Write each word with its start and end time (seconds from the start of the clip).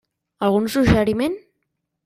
Algun 0.47 0.65
suggeriment? 0.77 1.39